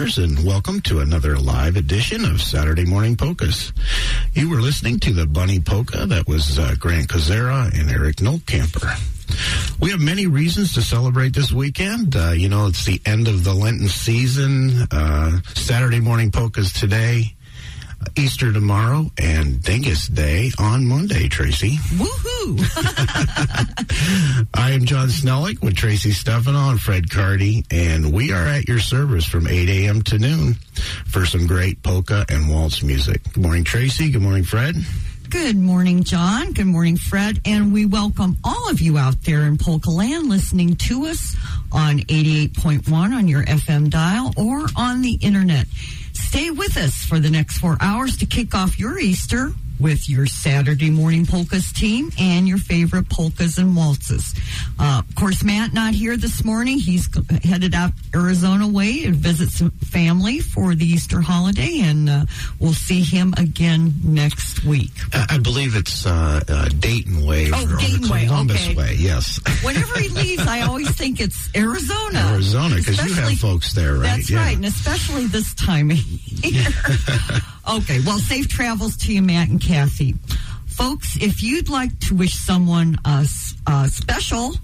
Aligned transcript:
Listeners 0.00 0.38
and 0.38 0.46
welcome 0.46 0.80
to 0.82 1.00
another 1.00 1.36
live 1.36 1.76
edition 1.76 2.24
of 2.24 2.40
Saturday 2.40 2.86
Morning 2.86 3.16
Polkas. 3.16 3.70
You 4.32 4.48
were 4.48 4.62
listening 4.62 4.98
to 5.00 5.12
the 5.12 5.26
Bunny 5.26 5.60
Polka. 5.60 6.06
That 6.06 6.26
was 6.26 6.58
uh, 6.58 6.74
Grant 6.78 7.08
Kozera 7.08 7.70
and 7.78 7.90
Eric 7.90 8.16
Noltkamper. 8.16 9.78
We 9.78 9.90
have 9.90 10.00
many 10.00 10.26
reasons 10.26 10.72
to 10.72 10.82
celebrate 10.82 11.34
this 11.34 11.52
weekend. 11.52 12.16
Uh, 12.16 12.30
you 12.30 12.48
know, 12.48 12.68
it's 12.68 12.86
the 12.86 12.98
end 13.04 13.28
of 13.28 13.44
the 13.44 13.52
Lenten 13.52 13.88
season. 13.88 14.86
Uh, 14.90 15.40
Saturday 15.54 16.00
Morning 16.00 16.30
Polkas 16.30 16.72
today. 16.72 17.34
Easter 18.16 18.54
tomorrow 18.54 19.10
and 19.18 19.62
Dingus 19.62 20.08
Day 20.08 20.50
on 20.58 20.86
Monday, 20.86 21.28
Tracy. 21.28 21.76
Woohoo! 21.96 22.29
I 24.54 24.70
am 24.70 24.86
John 24.86 25.08
Snellick 25.08 25.62
with 25.62 25.76
Tracy 25.76 26.12
Stefano 26.12 26.70
and 26.70 26.80
Fred 26.80 27.10
Cardy, 27.10 27.66
and 27.70 28.14
we 28.14 28.32
are 28.32 28.46
at 28.46 28.66
your 28.66 28.78
service 28.78 29.26
from 29.26 29.46
8 29.46 29.68
a.m. 29.68 30.00
to 30.04 30.18
noon 30.18 30.54
for 31.06 31.26
some 31.26 31.46
great 31.46 31.82
polka 31.82 32.24
and 32.30 32.48
waltz 32.48 32.82
music. 32.82 33.22
Good 33.34 33.42
morning, 33.42 33.64
Tracy. 33.64 34.10
Good 34.10 34.22
morning, 34.22 34.44
Fred. 34.44 34.74
Good 35.28 35.56
morning, 35.56 36.02
John. 36.02 36.54
Good 36.54 36.64
morning, 36.66 36.96
Fred. 36.96 37.42
And 37.44 37.74
we 37.74 37.84
welcome 37.84 38.38
all 38.42 38.70
of 38.70 38.80
you 38.80 38.96
out 38.96 39.22
there 39.24 39.42
in 39.42 39.58
Polka 39.58 39.90
Land 39.90 40.30
listening 40.30 40.76
to 40.76 41.04
us 41.06 41.36
on 41.70 41.98
88.1 41.98 42.90
on 42.90 43.28
your 43.28 43.44
FM 43.44 43.90
dial 43.90 44.32
or 44.38 44.64
on 44.76 45.02
the 45.02 45.18
internet. 45.20 45.66
Stay 46.14 46.50
with 46.50 46.78
us 46.78 47.04
for 47.04 47.18
the 47.18 47.28
next 47.28 47.58
four 47.58 47.76
hours 47.82 48.16
to 48.16 48.24
kick 48.24 48.54
off 48.54 48.78
your 48.78 48.98
Easter 48.98 49.52
with 49.80 50.08
your 50.08 50.26
Saturday 50.26 50.90
morning 50.90 51.26
polkas 51.26 51.72
team 51.72 52.10
and 52.18 52.46
your 52.46 52.58
favorite 52.58 53.08
polkas 53.08 53.58
and 53.58 53.74
waltzes. 53.74 54.34
Uh, 54.78 55.02
of 55.08 55.14
course, 55.14 55.42
Matt 55.42 55.72
not 55.72 55.94
here 55.94 56.16
this 56.16 56.44
morning. 56.44 56.78
He's 56.78 57.08
headed 57.42 57.74
out 57.74 57.92
Arizona 58.14 58.68
way 58.68 59.02
to 59.04 59.12
visit 59.12 59.50
some 59.50 59.70
family 59.70 60.40
for 60.40 60.74
the 60.74 60.84
Easter 60.84 61.20
holiday, 61.20 61.80
and 61.80 62.08
uh, 62.08 62.24
we'll 62.58 62.72
see 62.72 63.02
him 63.02 63.34
again 63.38 63.94
next 64.04 64.64
week. 64.64 64.92
I 65.12 65.38
believe 65.38 65.74
it's 65.76 66.06
uh, 66.06 66.40
uh 66.46 66.68
Dayton 66.78 67.24
way 67.24 67.50
oh, 67.52 67.64
or, 67.64 67.78
Dayton 67.78 68.08
Columbus 68.08 68.66
way, 68.68 68.72
okay. 68.72 68.76
way. 68.76 68.96
Yes. 68.98 69.40
Whenever 69.64 69.98
he 69.98 70.08
leaves, 70.08 70.46
I 70.46 70.62
always 70.62 70.90
think 70.90 71.20
it's 71.20 71.48
Arizona. 71.56 72.32
Arizona, 72.32 72.76
because 72.76 73.04
you 73.04 73.14
have 73.14 73.32
folks 73.38 73.72
there, 73.72 73.94
right? 73.94 74.02
That's 74.02 74.30
yeah. 74.30 74.38
right, 74.44 74.56
and 74.56 74.66
especially 74.66 75.26
this 75.26 75.54
time 75.54 75.90
of 75.90 75.98
year. 75.98 76.68
okay, 77.68 78.00
well, 78.04 78.18
safe 78.18 78.48
travels 78.48 78.96
to 78.98 79.12
you, 79.12 79.22
Matt 79.22 79.48
and 79.48 79.60
Kathy. 79.60 80.14
Folks, 80.66 81.16
if 81.20 81.42
you'd 81.42 81.68
like 81.68 81.98
to 82.00 82.14
wish 82.14 82.34
someone 82.34 82.98
a, 83.04 83.26
a 83.66 83.88
special, 83.88 84.54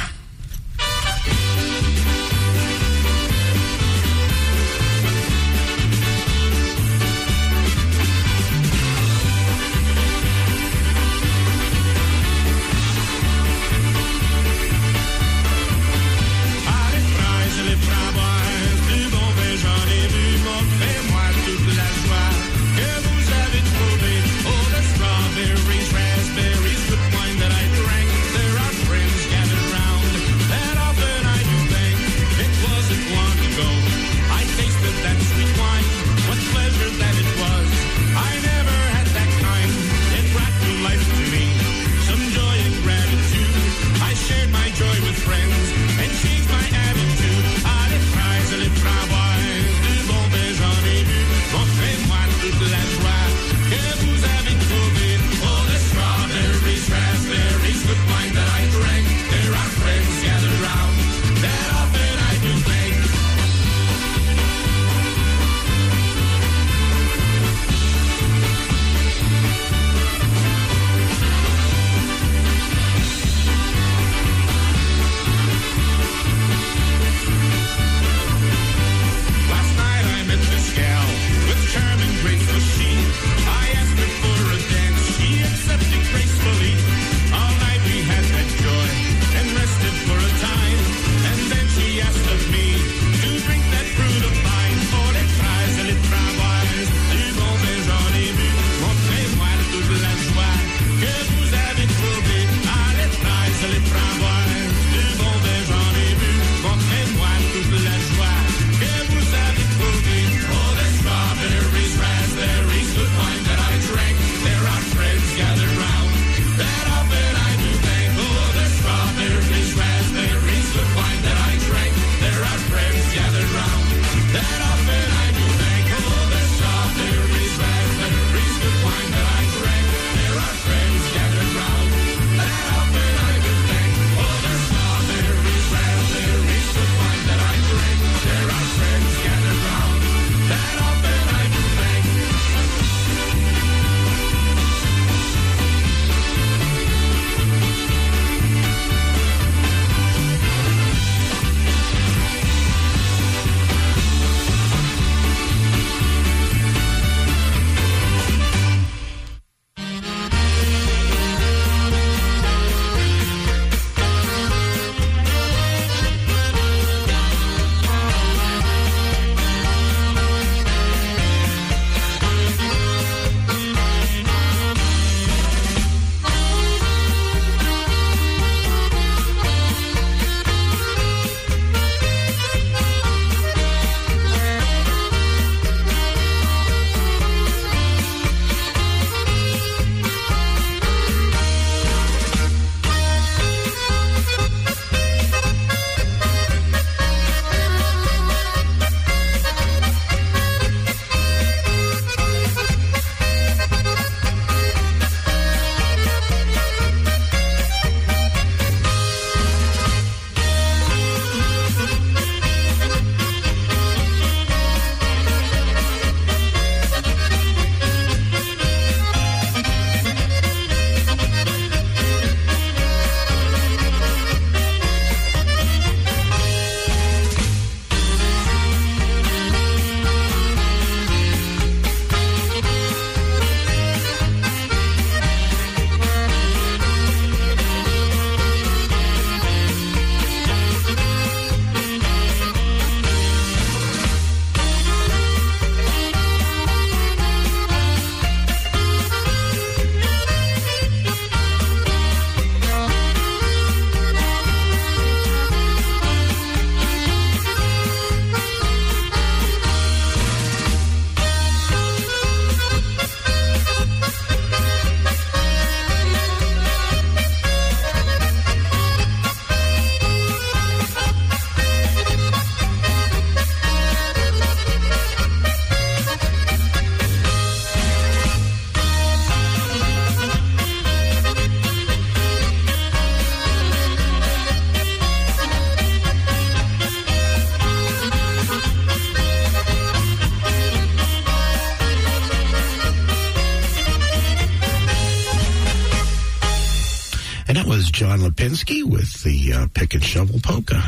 Uh, 299.54 299.68
Pick 299.74 299.94
and 299.94 300.04
Shovel 300.04 300.40
Polka. 300.42 300.82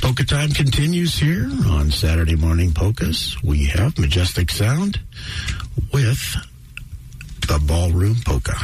Polka 0.00 0.24
time 0.24 0.50
continues 0.50 1.16
here 1.16 1.48
on 1.66 1.90
Saturday 1.90 2.34
Morning 2.36 2.72
Polkas. 2.72 3.40
We 3.42 3.66
have 3.66 3.98
Majestic 3.98 4.50
Sound 4.50 5.00
with 5.92 6.36
the 7.46 7.62
Ballroom 7.66 8.16
Polka. 8.24 8.56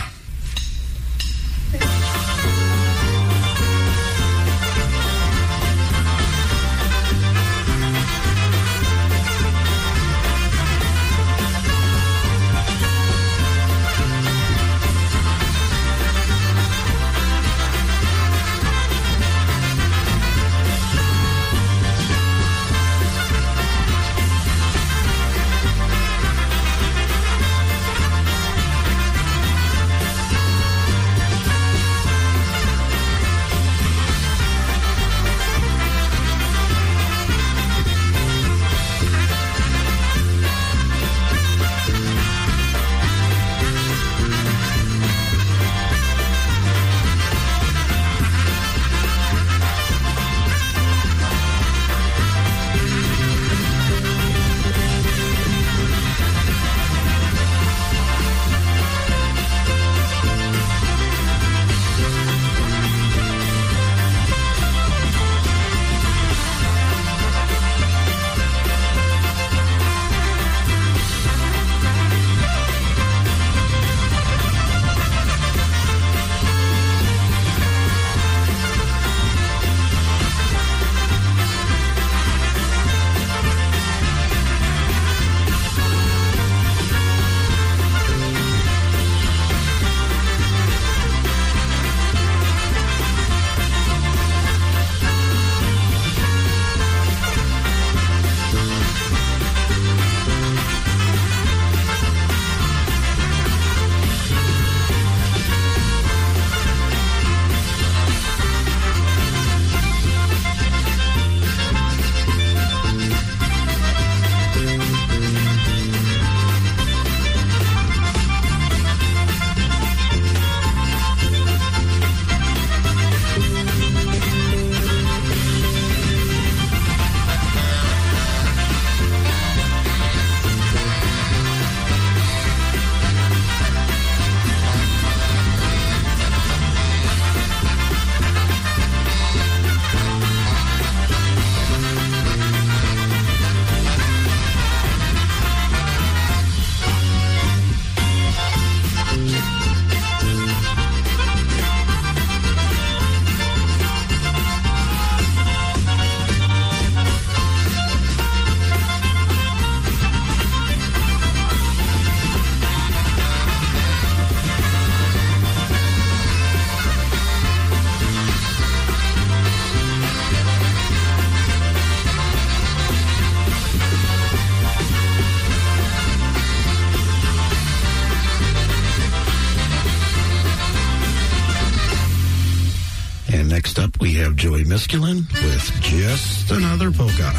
Joey 184.40 184.64
Miskulin 184.64 185.16
with 185.44 185.82
Just 185.82 186.50
Another 186.50 186.90
Polka. 186.90 187.30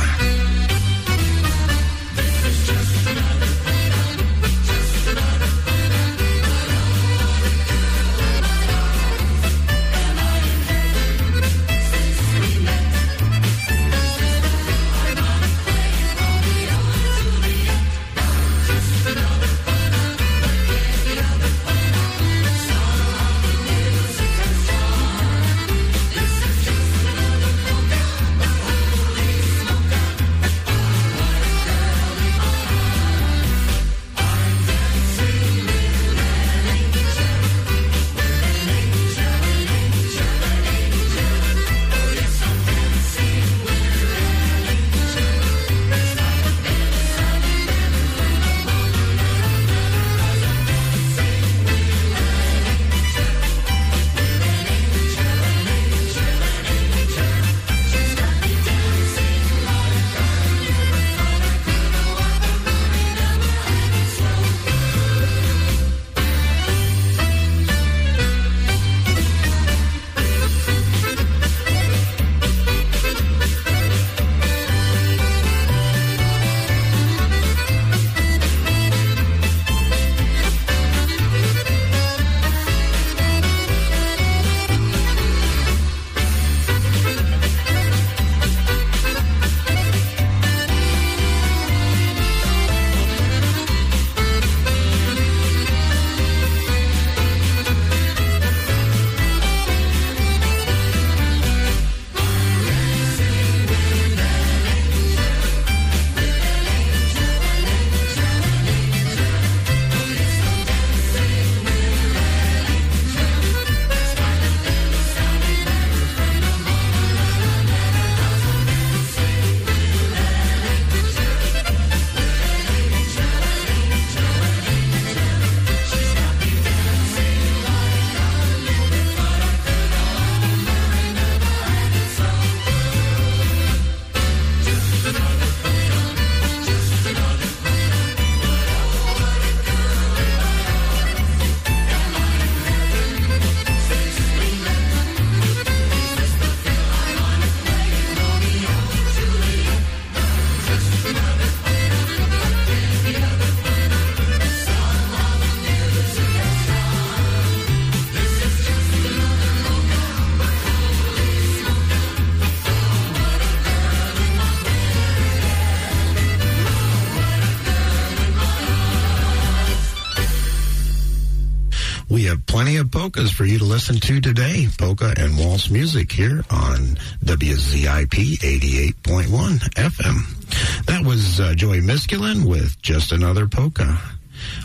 Polkas 173.02 173.32
for 173.32 173.46
you 173.46 173.58
to 173.58 173.66
listen 173.66 173.96
to 173.96 174.22
today. 174.22 174.68
Polka 174.78 175.12
and 175.18 175.36
waltz 175.36 175.72
music 175.72 176.12
here 176.12 176.44
on 176.52 176.78
WZIP 177.26 178.38
88.1 178.38 179.58
FM. 179.74 180.86
That 180.86 181.04
was 181.04 181.40
uh, 181.40 181.56
Joey 181.56 181.82
Miskulin 181.82 182.48
with 182.48 182.80
Just 182.84 183.12
Another 183.12 183.48
Polka. 183.48 183.98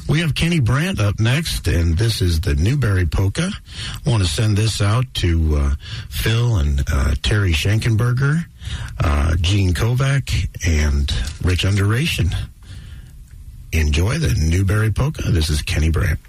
We 0.07 0.21
have 0.21 0.35
Kenny 0.35 0.61
Brandt 0.61 1.00
up 1.00 1.19
next, 1.19 1.66
and 1.66 1.97
this 1.97 2.21
is 2.21 2.43
the 2.43 2.55
Newberry 2.55 3.07
Polka. 3.07 3.49
I 4.05 4.11
want 4.11 4.23
to 4.23 4.28
send 4.28 4.59
this 4.59 4.83
out 4.83 5.07
to 5.14 5.57
uh, 5.57 5.75
Phil 6.11 6.57
and 6.57 6.85
uh, 6.93 7.14
Terry 7.23 7.52
Schenkenberger, 7.52 8.45
uh, 9.02 9.37
Gene 9.40 9.73
Kovac, 9.73 10.31
and 10.66 11.11
Rich 11.43 11.64
Underation. 11.64 12.28
Enjoy 13.73 14.19
the 14.19 14.35
Newberry 14.47 14.90
Polka. 14.90 15.23
This 15.23 15.49
is 15.49 15.62
Kenny 15.62 15.90
Brandt. 15.90 16.21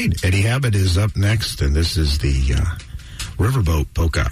Right, 0.00 0.24
Eddie 0.24 0.44
Habat 0.44 0.74
is 0.74 0.96
up 0.96 1.14
next, 1.14 1.60
and 1.60 1.76
this 1.76 1.98
is 1.98 2.16
the 2.16 2.54
uh, 2.54 2.64
Riverboat 3.36 3.92
Polka. 3.92 4.30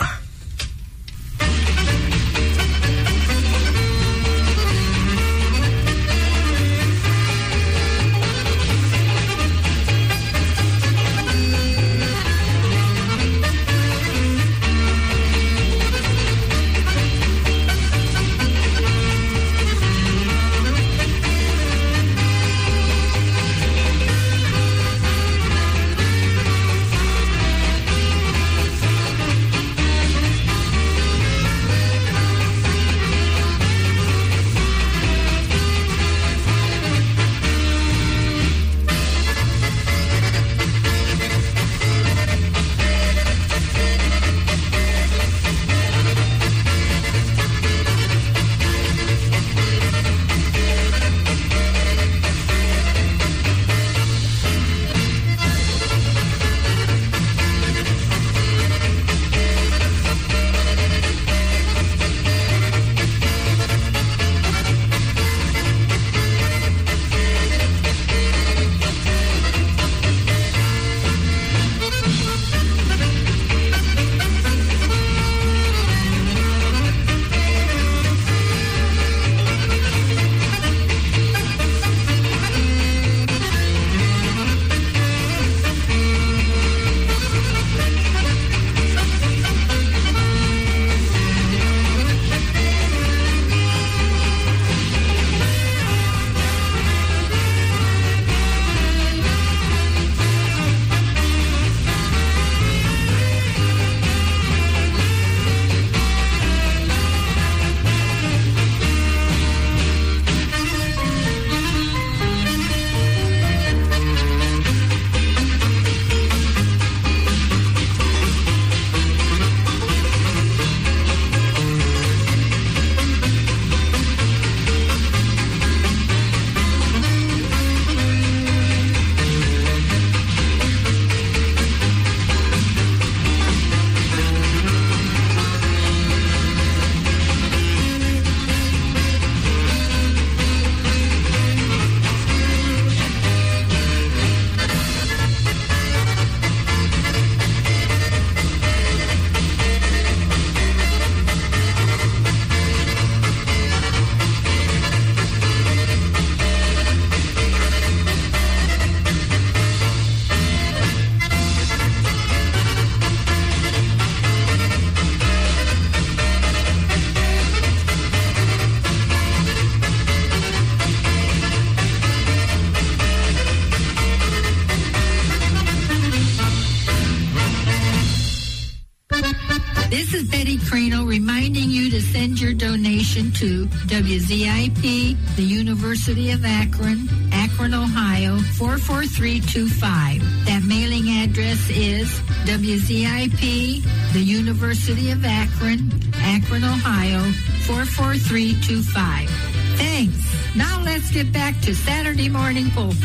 44325. 189.19 190.47
That 190.47 190.63
mailing 190.63 191.09
address 191.09 191.69
is 191.71 192.09
WZIP, 192.47 193.83
the 194.13 194.21
University 194.21 195.11
of 195.11 195.25
Akron, 195.25 195.91
Akron, 196.19 196.63
Ohio 196.63 197.19
44325. 197.67 199.29
Thanks. 199.77 200.55
Now 200.55 200.81
let's 200.85 201.11
get 201.11 201.33
back 201.33 201.61
to 201.63 201.75
Saturday 201.75 202.29
Morning 202.29 202.71
Polkas. 202.71 203.03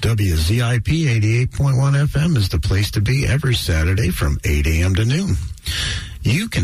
WZIP 0.00 1.48
88.1 1.50 2.06
FM 2.06 2.38
is 2.38 2.48
the 2.48 2.58
place 2.58 2.90
to 2.92 3.02
be 3.02 3.26
every 3.26 3.54
Saturday 3.54 4.08
from 4.08 4.38
8 4.44 4.66
a.m. 4.66 4.94
to 4.94 5.04
noon. 5.04 5.36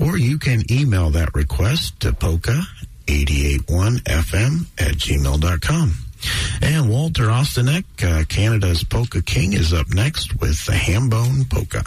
or 0.00 0.16
you 0.16 0.38
can 0.38 0.62
email 0.72 1.10
that 1.10 1.34
request 1.34 2.00
to 2.00 2.12
polka881fm 2.12 4.66
at 4.78 4.94
gmail.com. 4.94 5.92
And 6.62 6.88
Walter 6.88 7.24
Ostanek, 7.24 7.84
uh, 8.02 8.24
Canada's 8.24 8.84
Polka 8.84 9.20
King, 9.20 9.52
is 9.52 9.74
up 9.74 9.92
next 9.92 10.40
with 10.40 10.64
the 10.64 10.72
Hambone 10.72 11.46
Polka. 11.50 11.84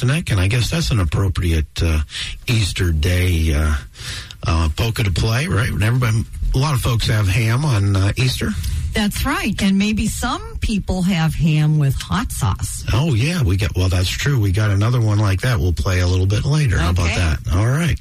Ostanek, 0.00 0.30
and 0.30 0.40
I 0.40 0.48
guess 0.48 0.70
that's 0.70 0.90
an 0.90 1.00
appropriate 1.00 1.82
uh, 1.82 2.00
Easter 2.46 2.92
Day 2.92 3.52
uh, 3.54 3.74
uh, 4.46 4.68
polka 4.76 5.02
to 5.02 5.10
play, 5.10 5.46
right? 5.46 5.70
When 5.70 5.82
everybody, 5.82 6.24
a 6.54 6.58
lot 6.58 6.74
of 6.74 6.80
folks 6.80 7.06
have 7.08 7.28
ham 7.28 7.64
on 7.64 7.96
uh, 7.96 8.12
Easter. 8.16 8.48
That's 8.92 9.24
right. 9.24 9.60
And 9.62 9.78
maybe 9.78 10.08
some 10.08 10.58
people 10.60 11.02
have 11.02 11.34
ham 11.34 11.78
with 11.78 11.94
hot 11.94 12.32
sauce. 12.32 12.84
Oh 12.92 13.14
yeah, 13.14 13.42
we 13.42 13.56
got 13.56 13.76
well. 13.76 13.88
That's 13.88 14.08
true. 14.08 14.40
We 14.40 14.50
got 14.50 14.70
another 14.70 15.00
one 15.00 15.18
like 15.18 15.42
that. 15.42 15.58
We'll 15.58 15.72
play 15.72 16.00
a 16.00 16.06
little 16.08 16.26
bit 16.26 16.44
later. 16.44 16.78
How 16.78 16.90
about 16.90 17.14
that? 17.14 17.38
All 17.54 17.68
right. 17.68 18.00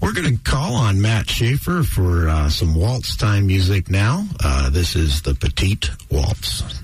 We're 0.00 0.12
going 0.12 0.36
to 0.36 0.42
call 0.44 0.74
on 0.74 1.00
Matt 1.00 1.28
Schaefer 1.28 1.82
for 1.82 2.28
uh, 2.28 2.48
some 2.48 2.74
waltz 2.76 3.16
time 3.16 3.48
music 3.48 3.90
now. 3.90 4.24
Uh, 4.44 4.70
this 4.70 4.94
is 4.94 5.22
the 5.22 5.34
Petite 5.34 5.90
Waltz. 6.10 6.83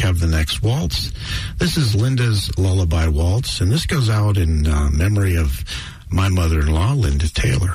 Have 0.00 0.18
the 0.18 0.26
next 0.26 0.62
waltz. 0.62 1.12
This 1.58 1.76
is 1.76 1.94
Linda's 1.94 2.56
Lullaby 2.58 3.08
Waltz, 3.08 3.60
and 3.60 3.70
this 3.70 3.86
goes 3.86 4.08
out 4.08 4.36
in 4.36 4.66
uh, 4.66 4.90
memory 4.90 5.36
of 5.36 5.64
my 6.10 6.28
mother-in-law, 6.28 6.94
Linda 6.94 7.28
Taylor. 7.32 7.74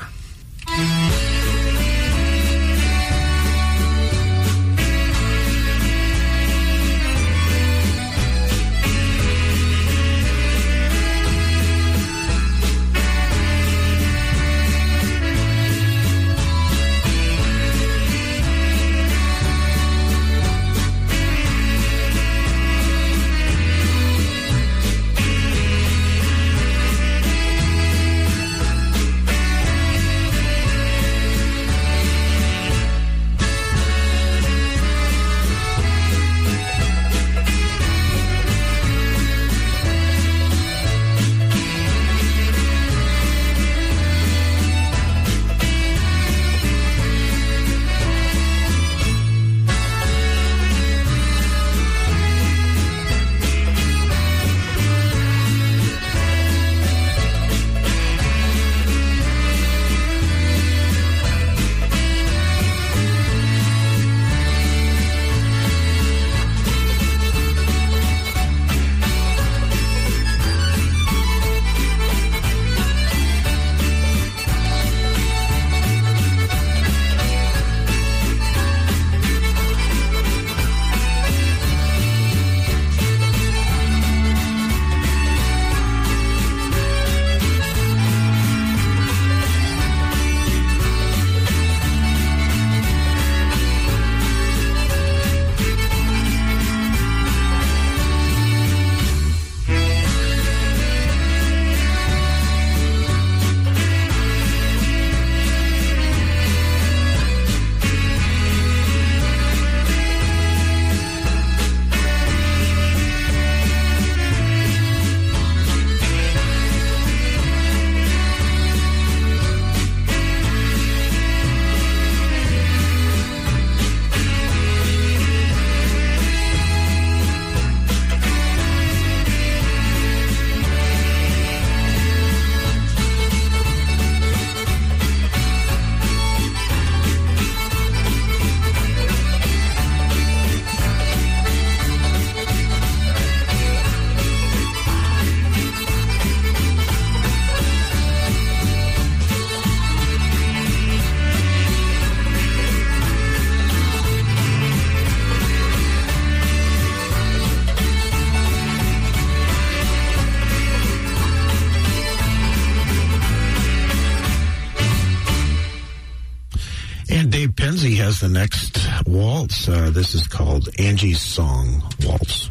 Uh, 169.68 169.90
this 169.90 170.14
is 170.14 170.28
called 170.28 170.68
Angie's 170.78 171.20
Song 171.20 171.82
Waltz. 172.04 172.48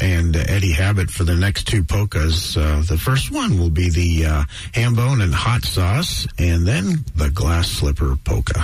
And 0.00 0.34
Eddie 0.36 0.72
Habat 0.72 1.10
for 1.10 1.24
the 1.24 1.34
next 1.34 1.68
two 1.68 1.84
polkas. 1.84 2.56
Uh, 2.56 2.82
the 2.88 2.98
first 2.98 3.30
one 3.30 3.58
will 3.58 3.70
be 3.70 3.90
the 3.90 4.26
uh, 4.26 4.44
ham 4.74 4.94
bone 4.94 5.20
and 5.20 5.32
hot 5.32 5.64
sauce, 5.64 6.26
and 6.38 6.66
then 6.66 7.04
the 7.14 7.30
glass 7.30 7.68
slipper 7.68 8.16
polka. 8.24 8.60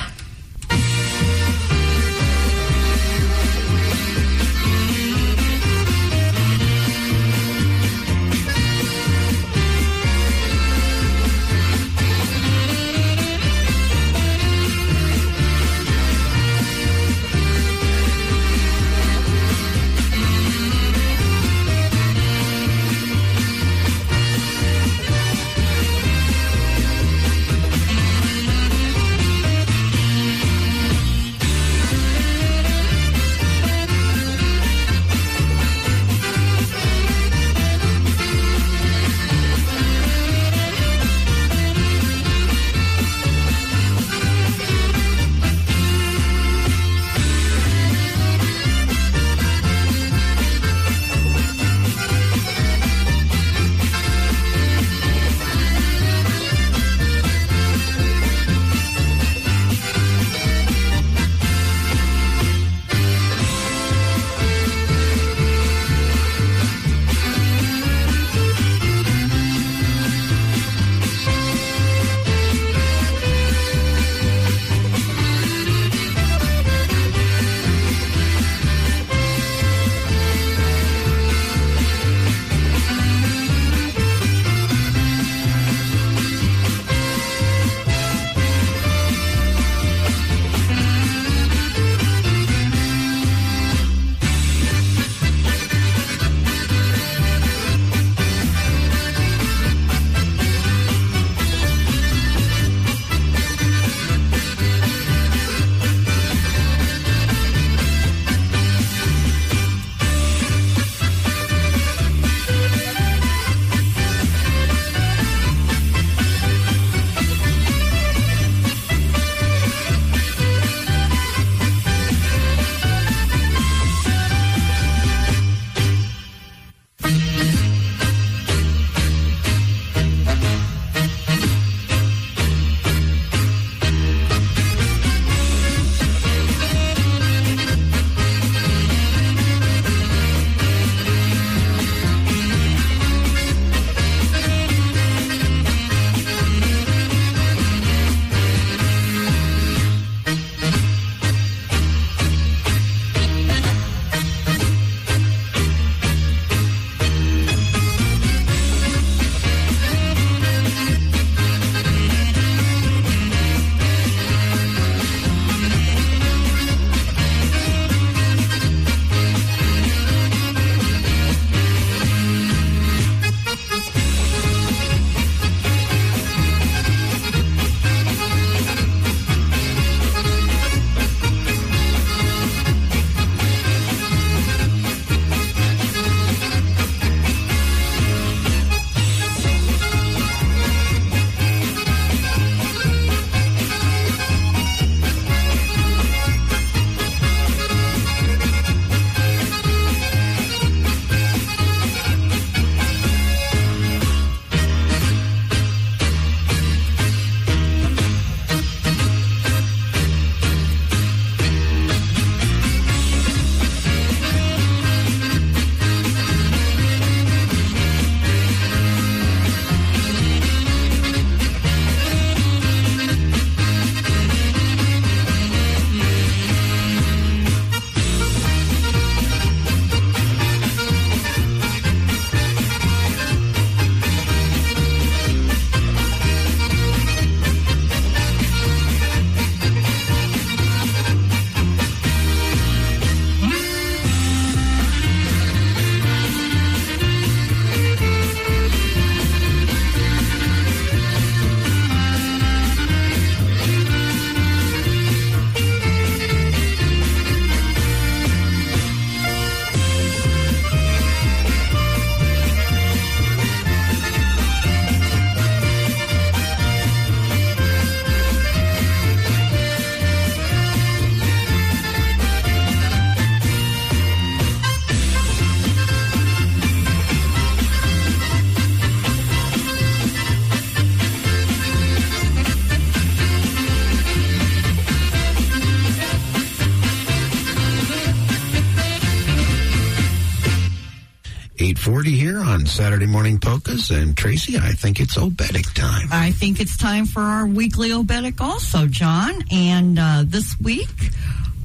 840 291.75 292.11
here 292.13 292.39
on 292.39 292.67
Saturday 292.67 293.07
Morning 293.07 293.41
Polkas. 293.41 293.91
And 293.91 294.17
Tracy, 294.17 294.57
I 294.59 294.71
think 294.71 295.01
it's 295.01 295.19
Oberek 295.19 295.75
time. 295.75 296.07
I 296.13 296.31
think 296.31 296.61
it's 296.61 296.77
time 296.77 297.05
for 297.05 297.21
our 297.21 297.47
weekly 297.49 297.91
Oberek 297.91 298.41
also, 298.41 298.87
John. 298.87 299.43
And 299.51 299.99
uh, 299.99 300.23
this 300.25 300.57
week, 300.61 300.89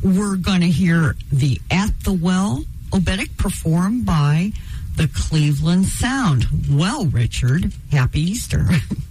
we're 0.03 0.35
going 0.35 0.61
to 0.61 0.67
hear 0.67 1.15
the 1.31 1.61
At 1.69 1.91
the 2.03 2.13
Well 2.13 2.63
Oberek 2.89 3.37
performed 3.37 4.07
by 4.07 4.51
the 4.95 5.07
Cleveland 5.13 5.85
Sound. 5.85 6.47
Well, 6.71 7.05
Richard, 7.05 7.71
happy 7.91 8.21
Easter. 8.21 8.65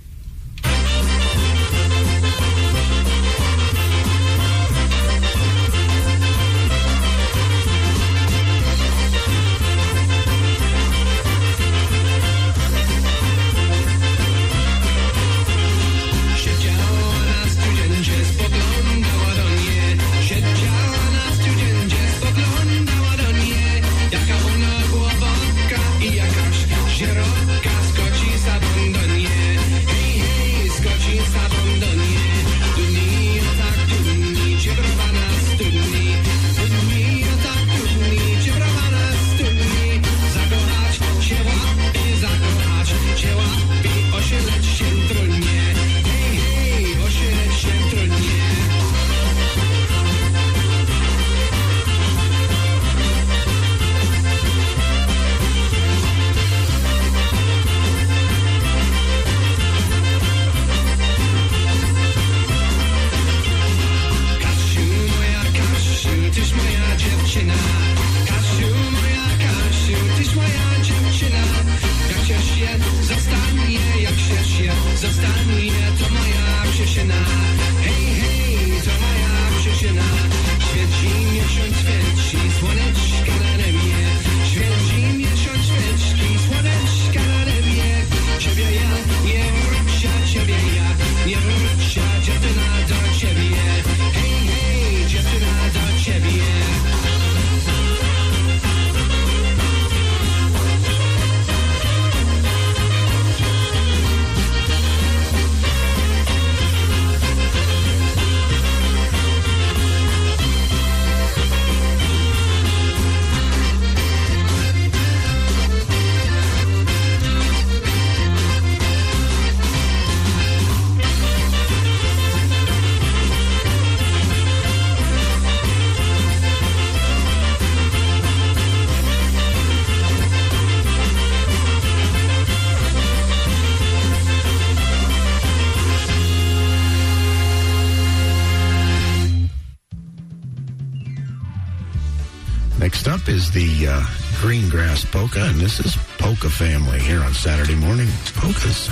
Greengrass 144.59 145.09
Polka, 145.13 145.45
and 145.45 145.61
this 145.61 145.79
is 145.79 145.97
Polka 146.19 146.51
Family 146.51 146.99
here 146.99 147.23
on 147.23 147.33
Saturday 147.33 147.77
morning. 147.77 148.09
Polkas. 148.35 148.89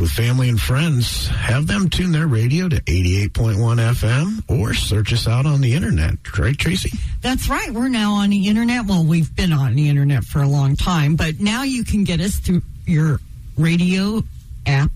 With 0.00 0.10
family 0.10 0.48
and 0.48 0.60
friends, 0.60 1.28
have 1.28 1.68
them 1.68 1.88
tune 1.88 2.10
their 2.10 2.26
radio 2.26 2.68
to 2.68 2.80
88.1 2.82 3.28
FM 3.56 4.42
or 4.48 4.74
search 4.74 5.12
us 5.12 5.28
out 5.28 5.46
on 5.46 5.60
the 5.60 5.74
internet. 5.74 6.14
Right, 6.36 6.58
Tracy? 6.58 6.90
That's 7.20 7.48
right. 7.48 7.70
We're 7.70 7.88
now 7.88 8.14
on 8.14 8.30
the 8.30 8.48
internet. 8.48 8.86
Well, 8.86 9.04
we've 9.04 9.34
been 9.34 9.52
on 9.52 9.74
the 9.74 9.88
internet 9.88 10.24
for 10.24 10.42
a 10.42 10.48
long 10.48 10.74
time, 10.74 11.14
but 11.14 11.38
now 11.38 11.62
you 11.62 11.84
can 11.84 12.02
get 12.02 12.20
us 12.20 12.36
through 12.36 12.62
your 12.84 13.20
radio 13.56 14.22
app. 14.66 14.90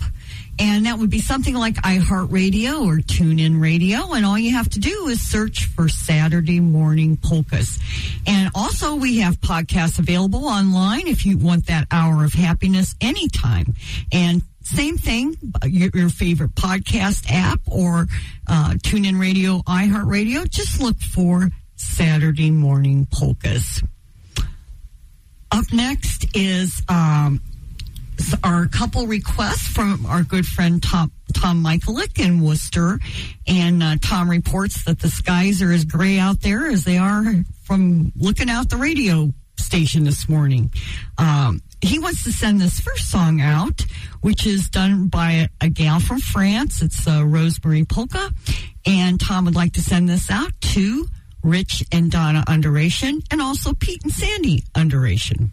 And 0.59 0.85
that 0.85 0.99
would 0.99 1.09
be 1.09 1.21
something 1.21 1.55
like 1.55 1.77
iHeartRadio 1.77 2.85
or 2.85 2.97
TuneIn 2.99 3.63
Radio. 3.63 4.13
And 4.13 4.27
all 4.27 4.39
you 4.39 4.51
have 4.53 4.69
to 4.71 4.79
do 4.79 5.09
is 5.09 5.23
search 5.23 5.65
for 5.65 5.89
Saturday 5.89 6.61
Morning 6.61 7.17
Polkas. 7.17 7.79
And 8.27 8.51
also, 8.55 8.97
we 8.97 9.21
have 9.21 9.41
podcasts 9.41 9.99
available 9.99 10.45
online 10.47 11.07
if 11.07 11.25
you 11.25 11.39
want 11.39 11.67
that 11.69 11.87
hour 11.91 12.25
of 12.25 12.35
happiness 12.35 12.95
anytime. 13.01 13.75
And 14.13 14.43
same 14.75 14.99
thing, 14.99 15.37
your, 15.65 15.91
your 15.95 16.09
favorite 16.09 16.55
podcast 16.55 17.27
app 17.31 17.61
or 17.67 18.07
uh, 18.47 18.75
TuneIn 18.75 19.21
Radio, 19.21 19.59
iHeartRadio. 19.61 20.49
Just 20.49 20.81
look 20.81 20.99
for 20.99 21.51
Saturday 21.77 22.51
Morning 22.51 23.07
Polkas. 23.11 23.83
Up 25.53 25.65
next 25.73 26.37
is 26.37 26.83
um, 26.89 27.41
our 28.45 28.67
couple 28.69 29.07
requests 29.07 29.67
from 29.67 30.07
our 30.07 30.23
good 30.23 30.47
friend 30.47 30.83
Tom, 30.83 31.11
Tom 31.35 31.63
Michaelick 31.65 32.25
in 32.25 32.41
Worcester. 32.41 33.01
And 33.47 33.83
uh, 33.83 33.97
Tom 34.01 34.31
reports 34.31 34.85
that 34.85 35.01
the 35.01 35.09
skies 35.09 35.63
are 35.63 35.73
as 35.73 35.85
gray 35.85 36.19
out 36.19 36.41
there 36.41 36.67
as 36.67 36.85
they 36.85 36.99
are 36.99 37.25
from 37.65 38.13
looking 38.17 38.49
out 38.49 38.69
the 38.69 38.77
radio 38.77 39.33
station 39.61 40.05
this 40.05 40.29
morning. 40.29 40.71
Um, 41.19 41.63
he 41.81 41.99
wants 41.99 42.25
to 42.25 42.33
send 42.33 42.61
this 42.61 42.81
first 42.81 43.11
song 43.11 43.41
out, 43.41 43.87
which 44.21 44.47
is 44.47 44.69
done 44.69 45.09
by 45.09 45.33
a, 45.33 45.49
a 45.61 45.69
gal 45.69 46.01
from 46.01 46.19
France. 46.19 46.83
It's 46.83 47.07
uh, 47.07 47.25
Rosemary 47.25 47.85
Polka. 47.85 48.31
And 48.87 49.21
Tom 49.21 49.45
would 49.45 49.55
like 49.55 49.75
to 49.75 49.83
send 49.83 50.09
this 50.09 50.31
out 50.31 50.53
to 50.61 51.07
Rich 51.43 51.85
and 51.93 52.11
Donna 52.11 52.45
Underation 52.47 53.23
and 53.31 53.41
also 53.41 53.73
Pete 53.73 54.03
and 54.05 54.13
Sandy 54.13 54.65
Underation. 54.75 55.53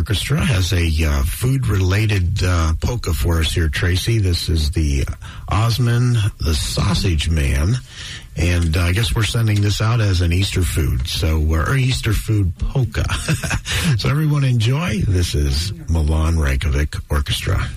Orchestra 0.00 0.40
has 0.40 0.72
a 0.72 0.88
uh, 1.04 1.22
food 1.24 1.66
related 1.66 2.42
uh, 2.42 2.72
polka 2.80 3.12
for 3.12 3.38
us 3.38 3.52
here, 3.52 3.68
Tracy. 3.68 4.18
This 4.18 4.48
is 4.48 4.70
the 4.70 5.04
Osman 5.50 6.14
the 6.38 6.54
Sausage 6.54 7.28
Man. 7.28 7.74
And 8.34 8.78
uh, 8.78 8.80
I 8.80 8.92
guess 8.92 9.14
we're 9.14 9.24
sending 9.24 9.60
this 9.60 9.82
out 9.82 10.00
as 10.00 10.22
an 10.22 10.32
Easter 10.32 10.62
food, 10.62 11.06
so 11.06 11.38
or 11.52 11.76
Easter 11.76 12.14
food 12.14 12.56
polka. 12.58 13.04
so 13.98 14.08
everyone 14.08 14.42
enjoy. 14.42 15.02
This 15.02 15.34
is 15.34 15.74
Milan 15.90 16.36
Rankovic 16.36 16.98
Orchestra. 17.10 17.68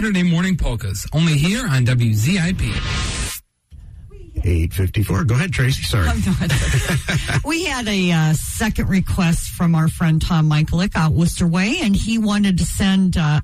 Saturday 0.00 0.22
Morning 0.22 0.56
Polkas, 0.56 1.06
only 1.12 1.34
here 1.36 1.66
on 1.66 1.84
WZIP. 1.84 2.58
854. 4.42 5.24
Go 5.24 5.34
ahead, 5.34 5.52
Tracy. 5.52 5.82
Sorry. 5.82 6.08
I'm 6.08 6.18
not- 6.24 7.44
we 7.44 7.64
had 7.66 7.86
a 7.86 8.10
uh, 8.10 8.32
second 8.32 8.88
request 8.88 9.50
from 9.50 9.74
our 9.74 9.88
friend 9.88 10.22
Tom 10.22 10.48
Michaelik 10.48 10.96
out 10.96 11.12
Worcester 11.12 11.46
Way, 11.46 11.80
and 11.82 11.94
he 11.94 12.16
wanted 12.16 12.56
to 12.56 12.64
send 12.64 13.18
uh, 13.18 13.42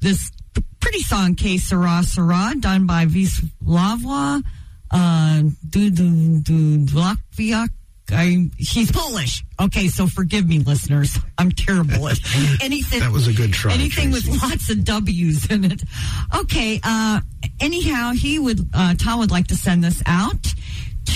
this 0.00 0.30
pretty 0.78 1.00
song, 1.00 1.34
Que 1.34 1.58
Sera 1.58 2.04
Sera, 2.04 2.52
done 2.60 2.86
by 2.86 3.06
Wisława 3.06 4.44
uh, 4.92 5.42
Du- 5.68 5.90
Du- 5.90 6.40
Du- 6.40 6.86
Dlaczwiak. 6.86 7.70
I, 8.12 8.50
he's 8.56 8.92
Polish. 8.92 9.44
Okay, 9.60 9.88
so 9.88 10.06
forgive 10.06 10.48
me, 10.48 10.60
listeners. 10.60 11.18
I'm 11.38 11.50
terrible 11.50 12.08
at 12.08 12.18
anything. 12.62 13.00
That 13.00 13.10
was 13.12 13.26
a 13.26 13.32
good 13.32 13.52
try, 13.52 13.72
Anything 13.74 14.10
Tracy. 14.10 14.30
with 14.30 14.42
lots 14.42 14.70
of 14.70 14.84
W's 14.84 15.50
in 15.50 15.64
it. 15.64 15.82
Okay. 16.34 16.80
Uh, 16.84 17.20
anyhow, 17.60 18.12
he 18.12 18.38
would 18.38 18.60
uh, 18.74 18.94
Tom 18.94 19.18
would 19.20 19.30
like 19.30 19.48
to 19.48 19.56
send 19.56 19.82
this 19.82 20.02
out 20.06 20.52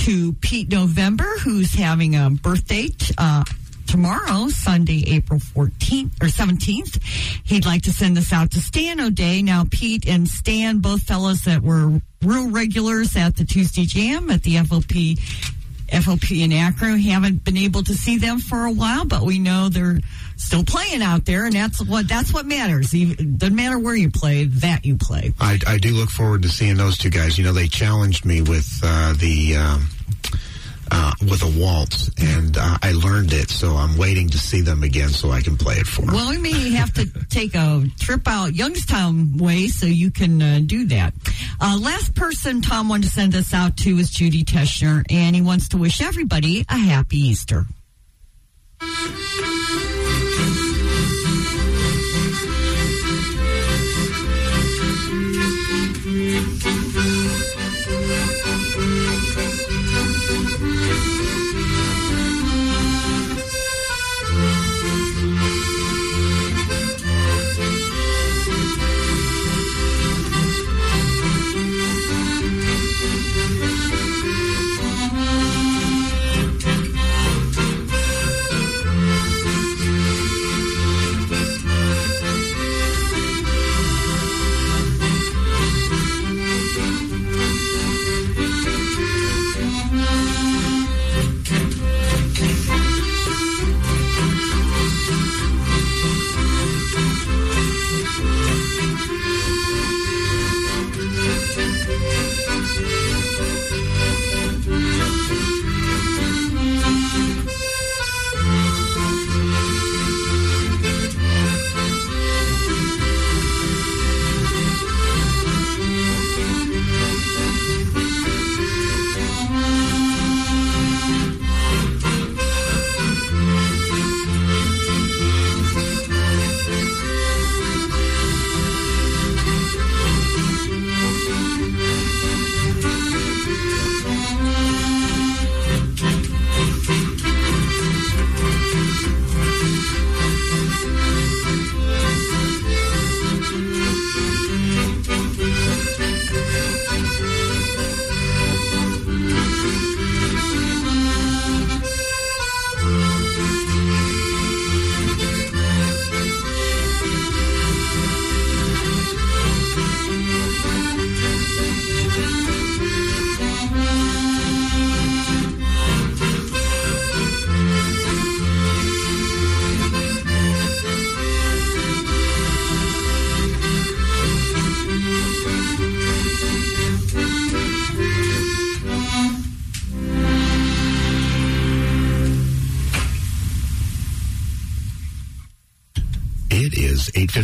to 0.04 0.32
Pete 0.34 0.70
November, 0.70 1.26
who's 1.40 1.74
having 1.74 2.14
a 2.16 2.30
birthday 2.30 2.88
t- 2.88 3.14
uh, 3.18 3.44
tomorrow, 3.86 4.48
Sunday, 4.48 5.02
April 5.08 5.40
14th 5.40 6.12
or 6.22 6.26
17th. 6.28 7.02
He'd 7.44 7.66
like 7.66 7.82
to 7.82 7.92
send 7.92 8.16
this 8.16 8.32
out 8.32 8.52
to 8.52 8.60
Stan 8.60 9.00
O'Day. 9.00 9.42
Now, 9.42 9.64
Pete 9.68 10.06
and 10.08 10.28
Stan, 10.28 10.78
both 10.78 11.02
fellows 11.02 11.42
that 11.44 11.62
were 11.62 12.00
real 12.22 12.50
regulars 12.50 13.16
at 13.16 13.36
the 13.36 13.44
Tuesday 13.44 13.84
Jam 13.84 14.30
at 14.30 14.42
the 14.44 14.56
FOP 14.56 15.18
FOP 15.90 16.42
and 16.44 16.52
Akron. 16.52 16.98
Haven't 16.98 17.44
been 17.44 17.56
able 17.56 17.82
to 17.84 17.94
see 17.94 18.18
them 18.18 18.38
for 18.38 18.66
a 18.66 18.72
while, 18.72 19.04
but 19.04 19.22
we 19.22 19.38
know 19.38 19.68
they're 19.68 20.00
still 20.36 20.64
playing 20.64 21.02
out 21.02 21.24
there, 21.24 21.44
and 21.44 21.54
that's 21.54 21.84
what 21.84 22.08
that's 22.08 22.32
what 22.32 22.46
matters. 22.46 22.94
Even, 22.94 23.36
doesn't 23.36 23.54
matter 23.54 23.78
where 23.78 23.94
you 23.94 24.10
play, 24.10 24.44
that 24.44 24.84
you 24.84 24.96
play. 24.96 25.32
I, 25.40 25.58
I 25.66 25.78
do 25.78 25.90
look 25.90 26.10
forward 26.10 26.42
to 26.42 26.48
seeing 26.48 26.76
those 26.76 26.96
two 26.96 27.10
guys. 27.10 27.38
You 27.38 27.44
know, 27.44 27.52
they 27.52 27.68
challenged 27.68 28.24
me 28.24 28.40
with 28.42 28.80
uh, 28.82 29.14
the 29.14 29.56
um, 29.56 29.88
uh, 30.90 31.12
with 31.22 31.42
a 31.42 31.60
waltz, 31.60 32.10
and 32.18 32.56
uh, 32.56 32.78
I 32.82 32.92
learned 32.92 33.32
it. 33.32 33.50
So 33.50 33.76
I'm 33.76 33.96
waiting 33.96 34.28
to 34.30 34.38
see 34.38 34.60
them 34.60 34.82
again 34.82 35.10
so 35.10 35.30
I 35.30 35.40
can 35.40 35.56
play 35.56 35.76
it 35.76 35.86
for 35.86 36.02
them. 36.02 36.14
Well, 36.14 36.30
we 36.30 36.38
may 36.38 36.70
have 36.70 36.92
to 36.94 37.06
take 37.28 37.54
a 37.54 37.84
trip 37.98 38.26
out 38.26 38.54
Youngstown 38.54 39.36
way 39.36 39.68
so 39.68 39.86
you 39.86 40.10
can 40.10 40.42
uh, 40.42 40.60
do 40.64 40.86
that. 40.86 41.14
Uh, 41.60 41.78
last 41.80 42.14
person 42.14 42.62
Tom 42.62 42.88
wanted 42.88 43.04
to 43.04 43.12
send 43.12 43.32
this 43.32 43.54
out 43.54 43.76
to 43.78 43.98
is 43.98 44.10
Judy 44.10 44.44
Teschner, 44.44 45.04
and 45.10 45.34
he 45.36 45.42
wants 45.42 45.68
to 45.70 45.78
wish 45.78 46.00
everybody 46.02 46.64
a 46.68 46.76
happy 46.76 47.18
Easter. 47.18 47.66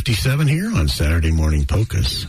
857 0.08 0.46
here 0.46 0.70
on 0.72 0.86
Saturday 0.86 1.32
Morning 1.32 1.66
Polkas. 1.66 2.28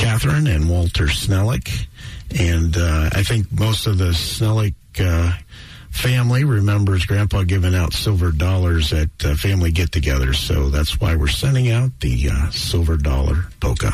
Catherine 0.01 0.47
and 0.47 0.71
Walter 0.71 1.09
Snellick. 1.09 1.87
And 2.39 2.75
uh, 2.75 3.11
I 3.13 3.23
think 3.23 3.53
most 3.53 3.87
of 3.87 3.99
the 3.99 4.13
Snellick 4.13 4.73
uh, 4.99 5.37
family 5.91 6.45
remembers 6.45 7.05
Grandpa 7.05 7.43
giving 7.43 7.75
out 7.75 7.93
silver 7.93 8.33
dollars 8.33 8.95
at 8.95 9.11
uh, 9.23 9.35
family 9.35 9.71
get 9.71 9.91
togethers. 9.91 10.37
So 10.37 10.71
that's 10.71 10.99
why 11.03 11.17
we're 11.17 11.29
sending 11.29 11.71
out 11.71 11.91
the 12.01 12.31
uh, 12.33 12.51
Silver 12.51 12.97
Dollar 12.97 13.45
Polka. 13.61 13.93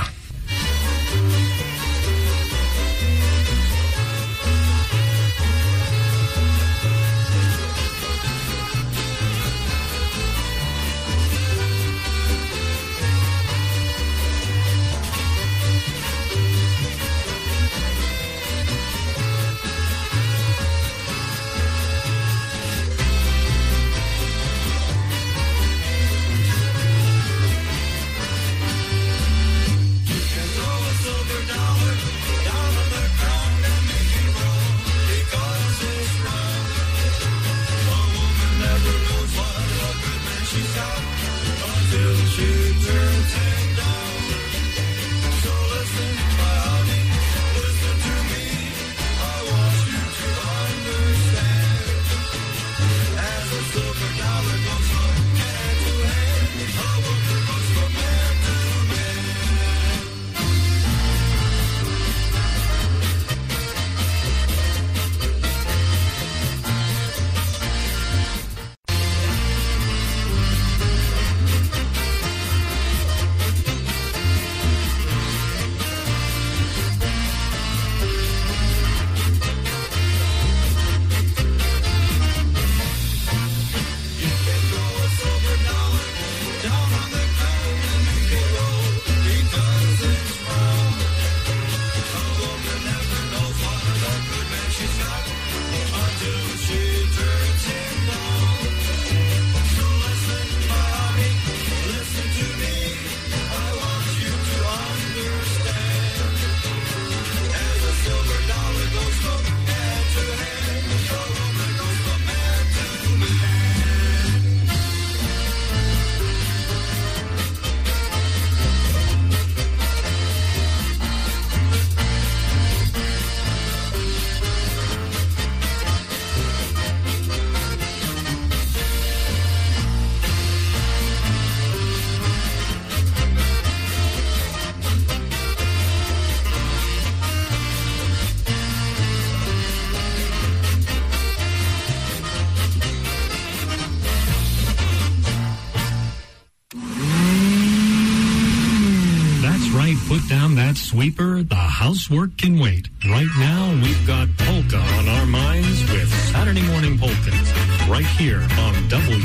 That 151.06 151.16
sweeper, 151.16 151.42
the 151.42 151.54
housework 151.54 152.36
can 152.36 152.58
wait. 152.58 152.88
Right 153.08 153.28
now, 153.38 153.72
we've 153.82 154.06
got 154.06 154.28
polka 154.38 154.78
on 154.78 155.08
our 155.08 155.26
minds 155.26 155.80
with 155.90 156.08
Saturday 156.32 156.62
Morning 156.68 156.98
Polkas. 156.98 157.52
Right 157.88 158.06
here 158.18 158.40
on 158.40 158.74
Akron. 158.92 159.15